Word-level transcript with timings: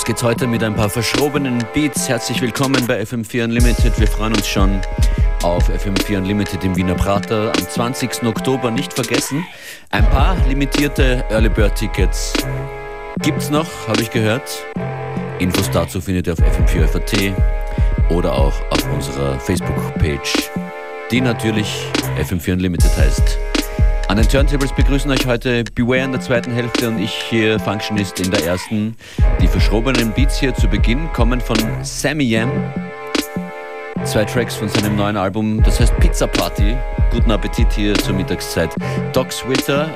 Los 0.00 0.06
geht's 0.06 0.22
heute 0.22 0.46
mit 0.46 0.62
ein 0.62 0.74
paar 0.74 0.88
verschrobenen 0.88 1.62
Beats. 1.74 2.08
Herzlich 2.08 2.40
willkommen 2.40 2.86
bei 2.86 3.02
FM4 3.02 3.44
Unlimited. 3.44 4.00
Wir 4.00 4.06
freuen 4.06 4.32
uns 4.32 4.48
schon 4.48 4.80
auf 5.42 5.68
FM4 5.68 6.16
Unlimited 6.16 6.64
im 6.64 6.74
Wiener 6.74 6.94
Prater 6.94 7.52
am 7.54 7.68
20. 7.68 8.22
Oktober. 8.22 8.70
Nicht 8.70 8.94
vergessen, 8.94 9.44
ein 9.90 10.08
paar 10.08 10.38
limitierte 10.48 11.22
Early 11.28 11.50
Bird 11.50 11.74
Tickets 11.74 12.32
gibt's 13.20 13.50
noch, 13.50 13.88
habe 13.88 14.00
ich 14.00 14.10
gehört. 14.10 14.64
Infos 15.38 15.70
dazu 15.70 16.00
findet 16.00 16.28
ihr 16.28 16.32
auf 16.32 16.38
FM4 16.38 16.86
FAT 16.86 17.34
oder 18.08 18.32
auch 18.32 18.54
auf 18.70 18.90
unserer 18.94 19.38
Facebook-Page, 19.38 20.50
die 21.10 21.20
natürlich 21.20 21.84
FM4 22.18 22.54
Unlimited 22.54 22.96
heißt. 22.96 23.49
An 24.10 24.16
den 24.16 24.28
Turntables 24.28 24.72
begrüßen 24.72 25.08
euch 25.12 25.24
heute 25.24 25.62
Beware 25.62 26.02
in 26.02 26.10
der 26.10 26.20
zweiten 26.20 26.50
Hälfte 26.50 26.88
und 26.88 26.98
ich 26.98 27.12
hier 27.12 27.60
Functionist 27.60 28.18
in 28.18 28.28
der 28.32 28.44
ersten. 28.44 28.96
Die 29.40 29.46
verschrobenen 29.46 30.10
Beats 30.10 30.36
hier 30.36 30.52
zu 30.52 30.66
Beginn 30.66 31.12
kommen 31.12 31.40
von 31.40 31.56
Sammy 31.82 32.24
Yam. 32.24 32.50
Zwei 34.02 34.24
Tracks 34.24 34.56
von 34.56 34.68
seinem 34.68 34.96
neuen 34.96 35.16
Album, 35.16 35.62
das 35.62 35.78
heißt 35.78 35.96
Pizza 36.00 36.26
Party. 36.26 36.76
Guten 37.12 37.30
Appetit 37.30 37.72
hier 37.72 37.94
zur 37.94 38.16
Mittagszeit. 38.16 38.74
Doc 39.12 39.30
Sweater, 39.30 39.88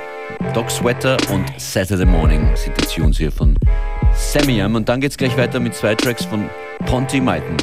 Doc 0.54 0.70
Sweater 0.70 1.16
und 1.32 1.46
Saturday 1.56 2.06
Morning 2.06 2.48
sind 2.54 2.80
die 2.80 2.86
Tunes 2.86 3.16
hier 3.16 3.32
von 3.32 3.58
Sammy 4.14 4.58
Yam. 4.58 4.76
Und 4.76 4.88
dann 4.88 5.00
geht's 5.00 5.16
gleich 5.16 5.36
weiter 5.36 5.58
mit 5.58 5.74
zwei 5.74 5.96
Tracks 5.96 6.24
von 6.24 6.48
Ponty 6.86 7.20
Maiten. 7.20 7.56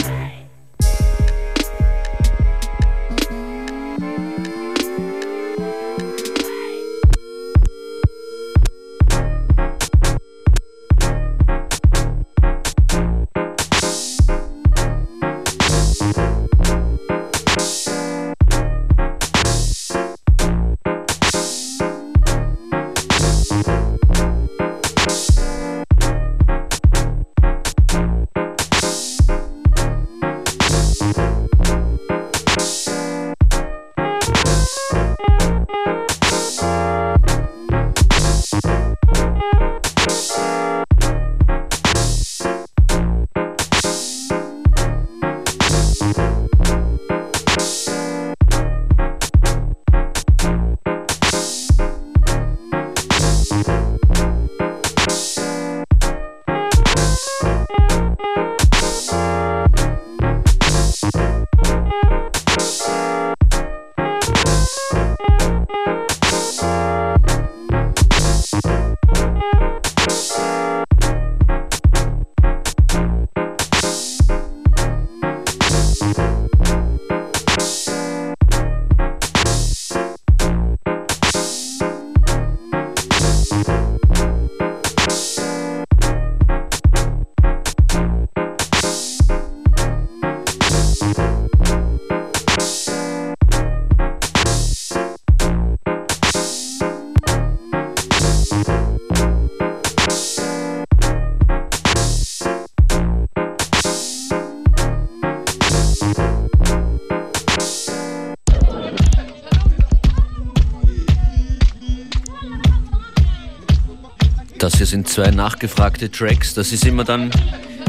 Sind 114.92 115.08
zwei 115.08 115.32
nachgefragte 115.32 116.12
Tracks. 116.12 116.54
Das 116.54 116.74
ist 116.74 116.86
immer 116.86 117.06
dann 117.06 117.32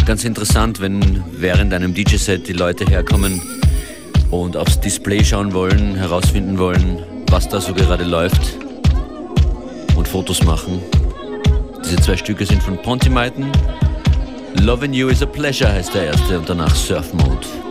ganz 0.07 0.23
interessant, 0.23 0.81
wenn 0.81 1.25
während 1.33 1.75
einem 1.75 1.95
DJ-Set 1.95 2.47
die 2.47 2.53
Leute 2.53 2.85
herkommen 2.85 3.43
und 4.31 4.57
aufs 4.57 4.79
Display 4.79 5.25
schauen 5.25 5.53
wollen, 5.53 5.97
herausfinden 5.97 6.59
wollen, 6.59 7.03
was 7.29 7.49
da 7.49 7.61
so 7.61 7.75
gerade 7.75 8.05
läuft 8.05 8.57
und 9.97 10.07
Fotos 10.07 10.45
machen. 10.45 10.81
Diese 11.85 11.97
zwei 11.97 12.17
Stücke 12.17 12.47
sind 12.47 12.63
von 12.63 12.81
Pontimaiten. 12.81 13.51
Loving 14.61 14.93
You 14.93 15.09
is 15.09 15.23
a 15.23 15.27
Pleasure 15.27 15.73
heißt 15.73 15.95
der 15.95 16.07
erste 16.07 16.39
und 16.39 16.49
danach 16.49 16.73
Surf 16.73 17.13
Mode. 17.15 17.62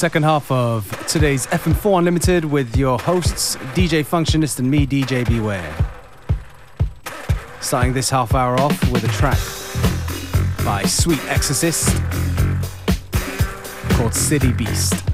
Second 0.00 0.22
half 0.22 0.50
of 0.50 0.88
today's 1.06 1.46
FM4 1.48 1.98
Unlimited 1.98 2.42
with 2.42 2.74
your 2.74 2.98
hosts, 2.98 3.56
DJ 3.74 4.02
Functionist 4.02 4.58
and 4.58 4.70
me, 4.70 4.86
DJ 4.86 5.28
Beware. 5.28 5.76
Starting 7.60 7.92
this 7.92 8.08
half 8.08 8.34
hour 8.34 8.58
off 8.58 8.90
with 8.90 9.04
a 9.04 9.08
track 9.08 9.36
by 10.64 10.82
Sweet 10.84 11.22
Exorcist 11.28 12.02
called 13.90 14.14
City 14.14 14.54
Beast. 14.54 15.09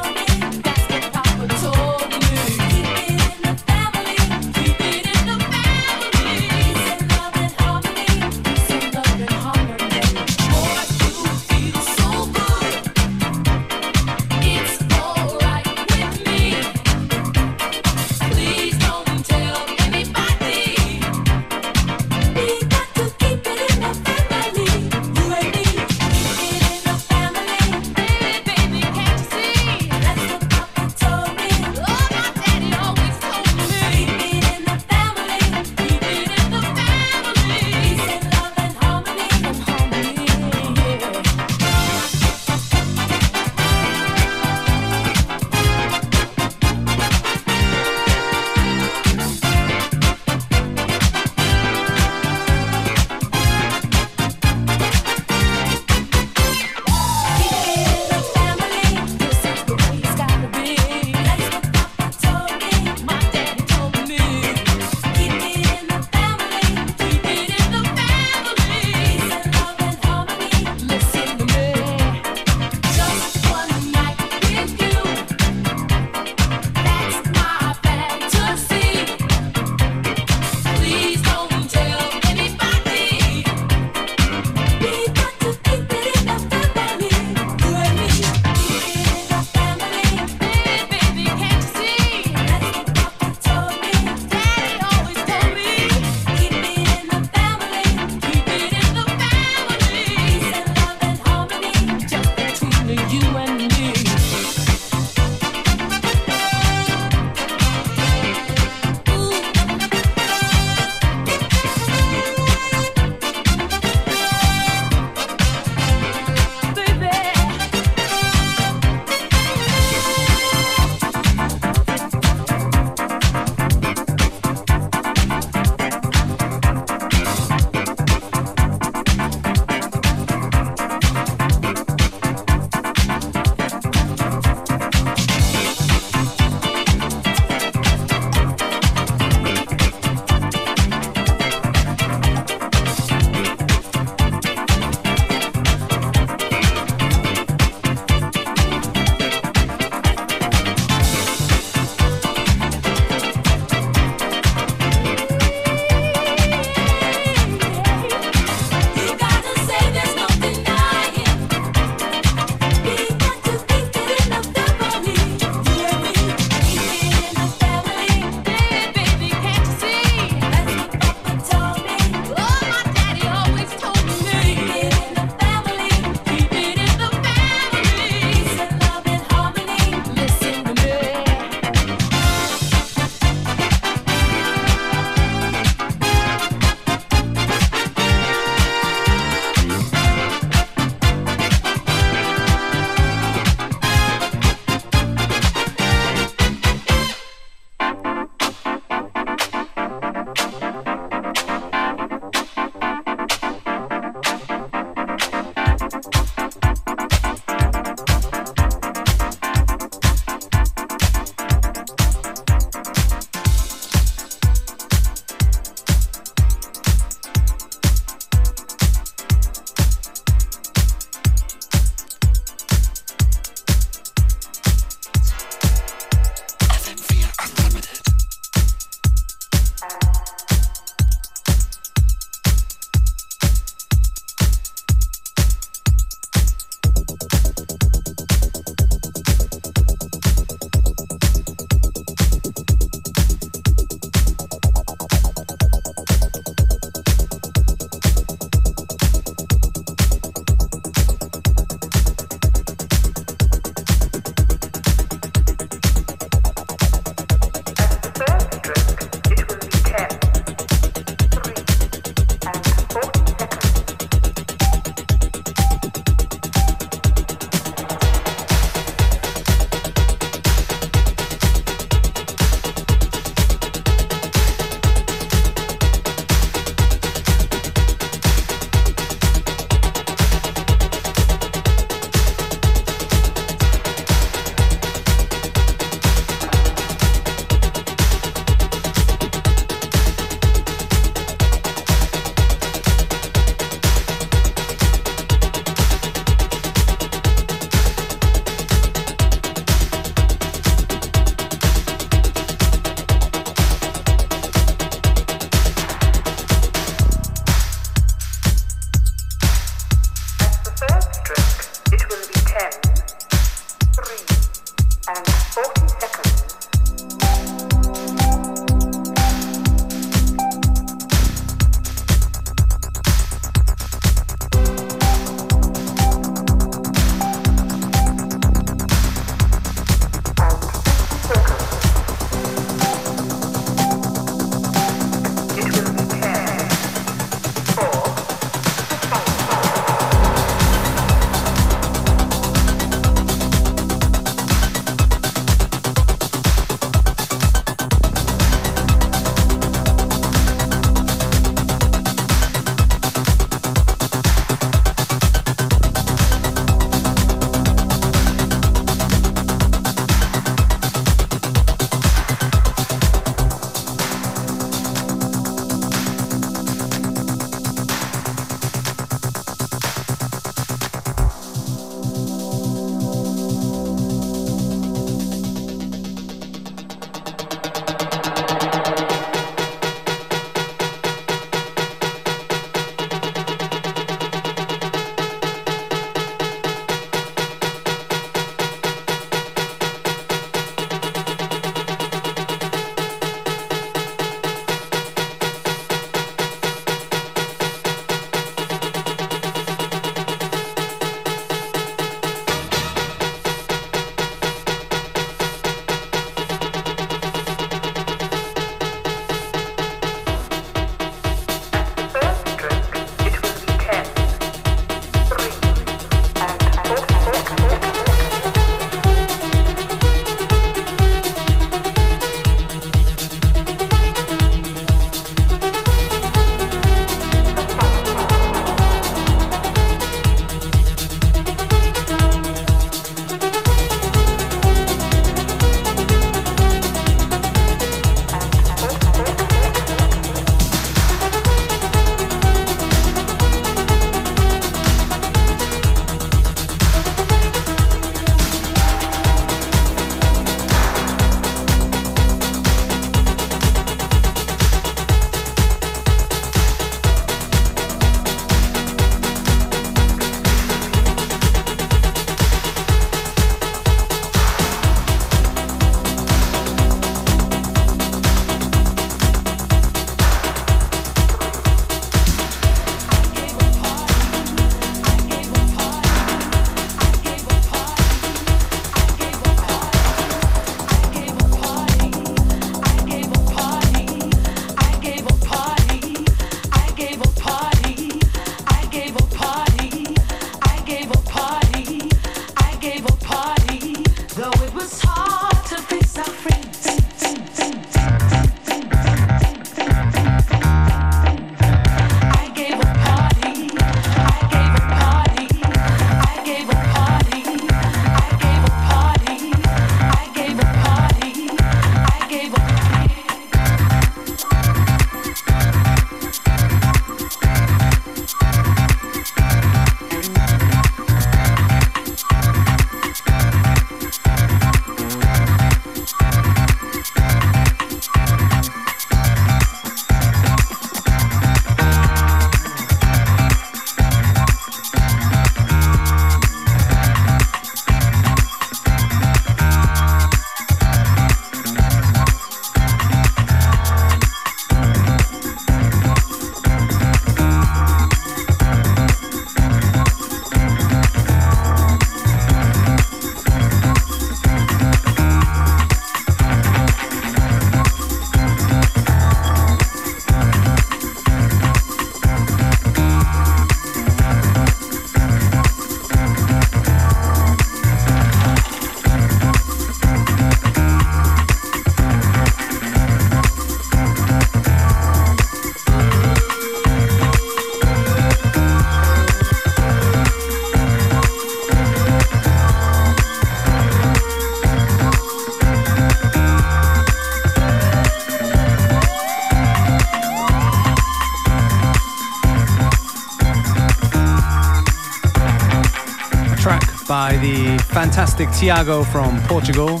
By 597.08 597.36
the 597.36 597.78
fantastic 597.92 598.50
Tiago 598.52 599.04
from 599.04 599.40
Portugal. 599.42 600.00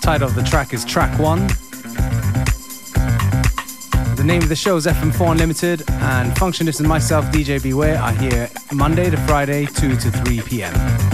Title 0.00 0.28
of 0.28 0.34
the 0.34 0.42
track 0.42 0.74
is 0.74 0.84
Track 0.84 1.18
1. 1.18 1.46
The 4.16 4.24
name 4.24 4.42
of 4.42 4.48
the 4.48 4.56
show 4.56 4.76
is 4.76 4.86
FM4 4.86 5.32
Unlimited, 5.32 5.82
and 5.88 6.32
Functionist 6.32 6.80
and 6.80 6.88
myself, 6.88 7.24
DJ 7.26 7.62
Beware, 7.62 7.98
are 7.98 8.12
here 8.12 8.50
Monday 8.72 9.08
to 9.10 9.16
Friday, 9.18 9.66
2 9.66 9.96
to 9.96 10.10
3 10.10 10.40
p.m. 10.42 11.11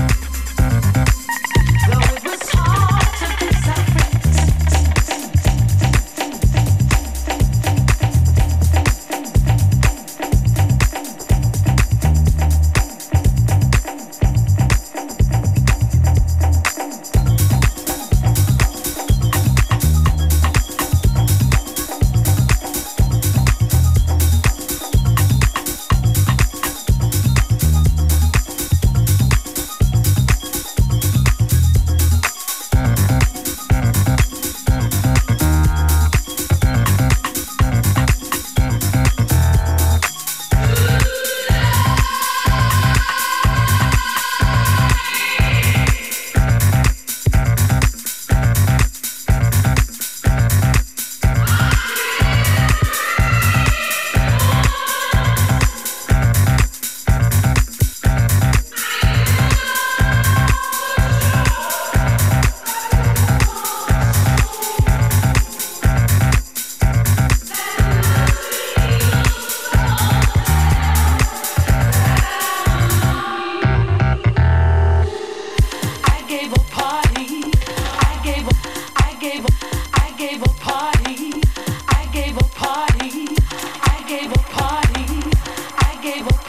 okay, 86.09 86.20
up. 86.20 86.47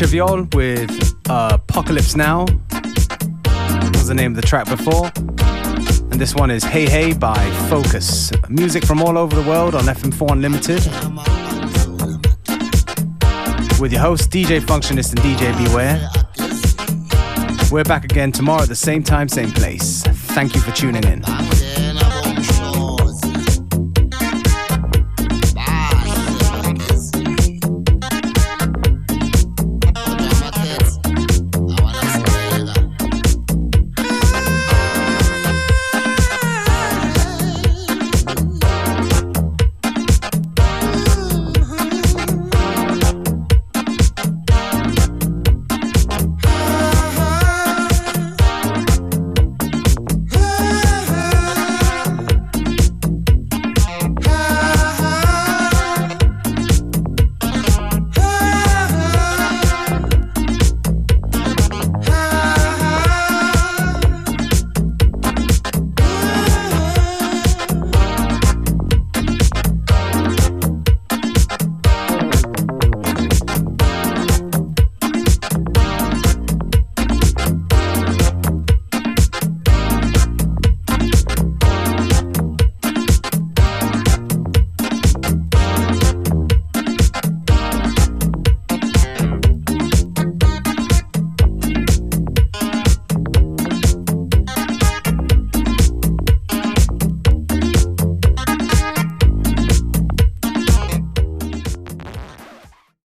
Nacha 0.00 0.06
Viol 0.06 0.48
with 0.54 1.14
uh, 1.28 1.50
Apocalypse 1.52 2.16
Now 2.16 2.46
was 3.92 4.08
the 4.08 4.14
name 4.14 4.32
of 4.32 4.36
the 4.36 4.46
track 4.46 4.66
before. 4.66 5.10
And 6.10 6.18
this 6.18 6.34
one 6.34 6.50
is 6.50 6.64
Hey 6.64 6.88
Hey 6.88 7.12
by 7.12 7.36
Focus. 7.68 8.32
Music 8.48 8.82
from 8.86 9.02
all 9.02 9.18
over 9.18 9.36
the 9.36 9.46
world 9.46 9.74
on 9.74 9.82
FM4 9.82 10.32
Unlimited. 10.32 10.82
With 13.78 13.92
your 13.92 14.00
host, 14.00 14.30
DJ 14.30 14.60
Functionist 14.60 15.10
and 15.10 15.20
DJ 15.20 15.54
Beware. 15.66 16.08
We're 17.70 17.84
back 17.84 18.04
again 18.04 18.32
tomorrow 18.32 18.62
at 18.62 18.68
the 18.68 18.74
same 18.74 19.02
time, 19.02 19.28
same 19.28 19.50
place. 19.50 20.02
Thank 20.32 20.54
you 20.54 20.62
for 20.62 20.70
tuning 20.72 21.04
in. 21.04 21.22